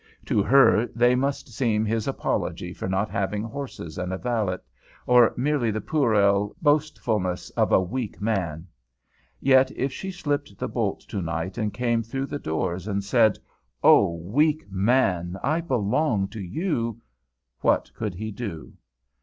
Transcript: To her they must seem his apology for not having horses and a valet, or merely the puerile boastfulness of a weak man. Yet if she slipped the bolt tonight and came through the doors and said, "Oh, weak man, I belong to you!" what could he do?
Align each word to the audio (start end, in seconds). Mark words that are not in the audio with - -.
To 0.25 0.41
her 0.41 0.87
they 0.95 1.13
must 1.13 1.47
seem 1.53 1.85
his 1.85 2.07
apology 2.07 2.73
for 2.73 2.87
not 2.89 3.11
having 3.11 3.43
horses 3.43 3.99
and 3.99 4.11
a 4.11 4.17
valet, 4.17 4.57
or 5.05 5.31
merely 5.37 5.69
the 5.69 5.79
puerile 5.79 6.55
boastfulness 6.59 7.51
of 7.51 7.71
a 7.71 7.79
weak 7.79 8.19
man. 8.19 8.65
Yet 9.39 9.69
if 9.73 9.93
she 9.93 10.09
slipped 10.09 10.57
the 10.57 10.67
bolt 10.67 11.01
tonight 11.01 11.59
and 11.59 11.71
came 11.71 12.01
through 12.01 12.25
the 12.25 12.39
doors 12.39 12.87
and 12.87 13.03
said, 13.03 13.37
"Oh, 13.83 14.15
weak 14.15 14.65
man, 14.71 15.37
I 15.43 15.61
belong 15.61 16.29
to 16.29 16.41
you!" 16.41 16.99
what 17.59 17.91
could 17.93 18.15
he 18.15 18.31
do? 18.31 18.73